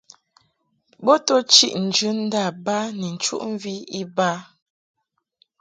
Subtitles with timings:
[1.03, 4.29] Bo to chiʼ njɨndâ ba ni nchuʼmvi iba.